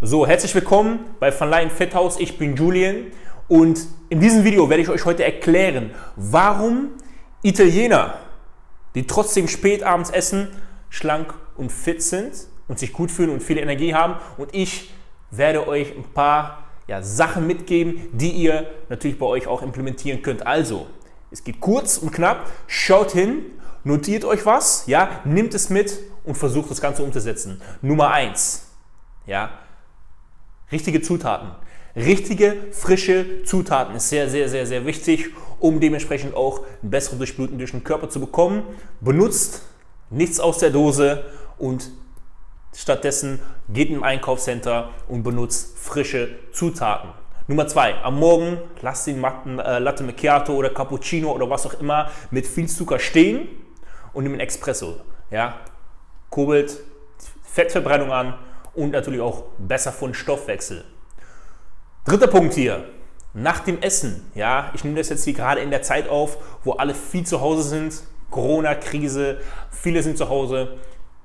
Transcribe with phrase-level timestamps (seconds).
[0.00, 2.20] So, herzlich willkommen bei Van Leyen Fit House.
[2.20, 3.06] Ich bin Julian
[3.48, 6.90] und in diesem Video werde ich euch heute erklären, warum
[7.42, 8.14] Italiener,
[8.94, 10.50] die trotzdem spät abends essen,
[10.88, 12.32] schlank und fit sind
[12.68, 14.14] und sich gut fühlen und viel Energie haben.
[14.36, 14.94] Und ich
[15.32, 20.46] werde euch ein paar ja, Sachen mitgeben, die ihr natürlich bei euch auch implementieren könnt.
[20.46, 20.86] Also,
[21.32, 22.48] es geht kurz und knapp.
[22.68, 23.46] Schaut hin,
[23.82, 27.60] notiert euch was, ja, nimmt es mit und versucht das Ganze umzusetzen.
[27.82, 28.70] Nummer eins,
[29.26, 29.50] ja,
[30.70, 31.50] richtige Zutaten.
[31.96, 37.58] Richtige, frische Zutaten ist sehr, sehr, sehr, sehr wichtig, um dementsprechend auch ein besseres Durchbluten
[37.58, 38.62] durch den Körper zu bekommen.
[39.00, 39.62] Benutzt
[40.10, 41.24] nichts aus der Dose
[41.58, 41.90] und
[42.74, 47.10] stattdessen geht im Einkaufscenter und benutzt frische Zutaten.
[47.48, 52.10] Nummer zwei, am Morgen lasst den äh, Latte Macchiato oder Cappuccino oder was auch immer
[52.30, 53.48] mit viel Zucker stehen
[54.12, 55.00] und nimm einen Espresso.
[55.30, 55.54] Ja?
[56.30, 56.78] Kurbelt
[57.42, 58.34] Fettverbrennung an
[58.74, 60.84] und natürlich auch besser von Stoffwechsel.
[62.04, 62.84] Dritter Punkt hier,
[63.34, 64.30] nach dem Essen.
[64.34, 67.40] Ja, ich nehme das jetzt hier gerade in der Zeit auf, wo alle viel zu
[67.40, 68.02] Hause sind.
[68.30, 70.78] Corona-Krise, viele sind zu Hause.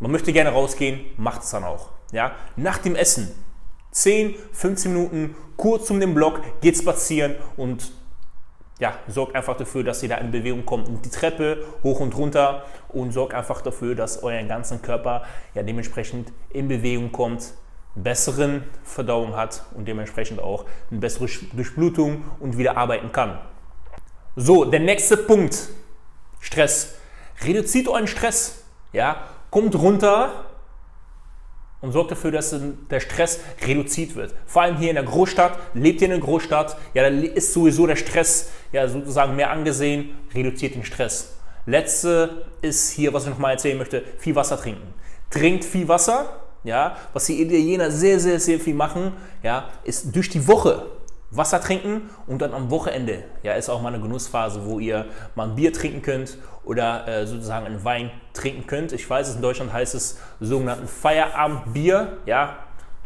[0.00, 1.90] Man möchte gerne rausgehen, macht es dann auch.
[2.12, 3.34] Ja, nach dem Essen
[3.92, 7.90] 10, 15 Minuten kurz um den Block, geht spazieren und
[8.78, 12.16] ja, sorgt einfach dafür, dass ihr da in Bewegung kommt und die Treppe hoch und
[12.16, 17.54] runter und sorgt einfach dafür, dass euer ganzen Körper ja dementsprechend in Bewegung kommt,
[17.94, 23.38] besseren Verdauung hat und dementsprechend auch eine bessere Durchblutung und wieder arbeiten kann.
[24.36, 25.68] So, der nächste Punkt,
[26.38, 26.94] Stress.
[27.44, 30.44] Reduziert euren Stress, ja, kommt runter
[31.80, 32.54] und sorgt dafür, dass
[32.90, 34.34] der Stress reduziert wird.
[34.46, 37.86] Vor allem hier in der Großstadt, lebt ihr in einer Großstadt, ja, da ist sowieso
[37.86, 41.34] der Stress ja sozusagen mehr angesehen, reduziert den Stress.
[41.66, 44.94] Letzte ist hier, was ich nochmal erzählen möchte, viel Wasser trinken.
[45.30, 49.12] Trinkt viel Wasser, ja, was die Italiener sehr, sehr, sehr viel machen,
[49.42, 50.86] ja, ist durch die Woche
[51.30, 55.48] Wasser trinken und dann am Wochenende, ja, ist auch mal eine Genussphase, wo ihr mal
[55.48, 58.92] ein Bier trinken könnt oder äh, sozusagen einen Wein trinken könnt.
[58.92, 62.56] Ich weiß, in Deutschland heißt es sogenannten Feierabendbier, ja,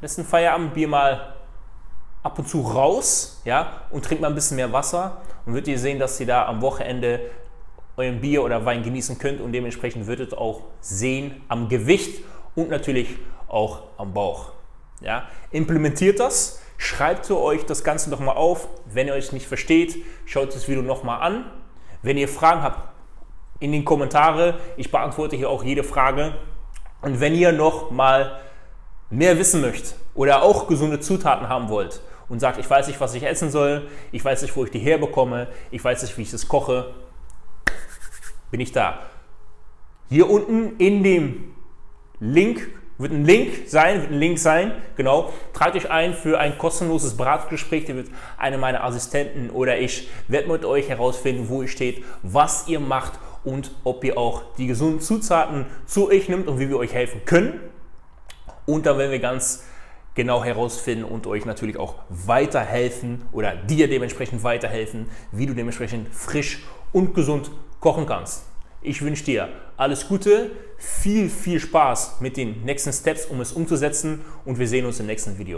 [0.00, 1.34] lässt ein Feierabendbier mal
[2.22, 5.78] ab und zu raus, ja, und trinkt mal ein bisschen mehr Wasser und wird ihr
[5.78, 7.20] sehen, dass ihr da am Wochenende
[7.96, 12.22] euren Bier oder Wein genießen könnt und dementsprechend ihr auch sehen am Gewicht
[12.54, 13.18] und natürlich
[13.48, 14.52] auch am Bauch.
[15.00, 18.66] Ja, implementiert das Schreibt euch das Ganze nochmal auf.
[18.86, 21.44] Wenn ihr euch nicht versteht, schaut das Video nochmal an.
[22.02, 22.88] Wenn ihr Fragen habt,
[23.60, 24.58] in den Kommentare.
[24.76, 26.34] Ich beantworte hier auch jede Frage.
[27.00, 28.40] Und wenn ihr noch mal
[29.10, 33.14] mehr wissen möchtet oder auch gesunde Zutaten haben wollt und sagt, ich weiß nicht, was
[33.14, 36.32] ich essen soll, ich weiß nicht, wo ich die herbekomme, ich weiß nicht, wie ich
[36.32, 36.94] das koche,
[38.50, 39.04] bin ich da.
[40.08, 41.54] Hier unten in dem
[42.18, 45.32] Link wird ein Link sein, wird ein Link sein, genau.
[45.52, 48.08] Tragt euch ein für ein kostenloses Beratungsgespräch, da wird
[48.38, 53.12] eine meiner Assistenten oder ich werde mit euch herausfinden, wo ihr steht, was ihr macht
[53.44, 57.22] und ob ihr auch die gesunden Zutaten zu euch nimmt und wie wir euch helfen
[57.24, 57.60] können.
[58.66, 59.64] Und dann werden wir ganz
[60.14, 66.62] genau herausfinden und euch natürlich auch weiterhelfen oder dir dementsprechend weiterhelfen, wie du dementsprechend frisch
[66.92, 68.51] und gesund kochen kannst.
[68.84, 74.22] Ich wünsche dir alles Gute, viel, viel Spaß mit den nächsten Steps, um es umzusetzen
[74.44, 75.50] und wir sehen uns im nächsten Video.